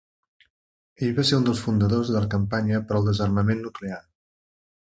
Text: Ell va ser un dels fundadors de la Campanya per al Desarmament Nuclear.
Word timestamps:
Ell 1.07 1.11
va 1.19 1.25
ser 1.31 1.39
un 1.41 1.45
dels 1.49 1.61
fundadors 1.65 2.11
de 2.13 2.17
la 2.25 2.31
Campanya 2.33 2.81
per 2.89 2.99
al 3.01 3.05
Desarmament 3.11 3.65
Nuclear. 3.69 4.01